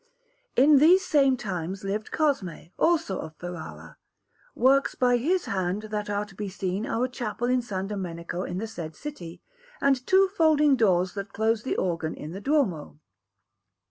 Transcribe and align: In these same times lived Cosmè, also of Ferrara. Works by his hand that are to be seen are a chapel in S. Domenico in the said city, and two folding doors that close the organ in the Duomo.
In 0.55 0.79
these 0.79 1.05
same 1.05 1.37
times 1.37 1.83
lived 1.83 2.09
Cosmè, 2.11 2.71
also 2.79 3.19
of 3.19 3.35
Ferrara. 3.35 3.97
Works 4.55 4.95
by 4.95 5.17
his 5.17 5.45
hand 5.45 5.83
that 5.91 6.09
are 6.09 6.25
to 6.25 6.33
be 6.33 6.49
seen 6.49 6.87
are 6.87 7.03
a 7.05 7.07
chapel 7.07 7.47
in 7.47 7.59
S. 7.59 7.69
Domenico 7.69 8.41
in 8.41 8.57
the 8.57 8.65
said 8.65 8.95
city, 8.95 9.43
and 9.79 10.03
two 10.07 10.27
folding 10.35 10.75
doors 10.75 11.13
that 11.13 11.33
close 11.33 11.61
the 11.61 11.77
organ 11.77 12.15
in 12.15 12.31
the 12.31 12.41
Duomo. 12.41 12.99